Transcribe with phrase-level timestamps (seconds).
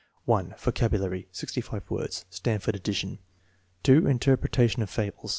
[0.25, 2.25] Vocabulary, C5 words.
[2.31, 3.19] (Stanford addition.)!
[3.53, 5.29] & Interpretation of fables.